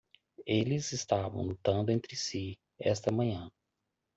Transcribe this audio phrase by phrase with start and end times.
[0.47, 3.51] Eles estavam lutando entre si esta manhã.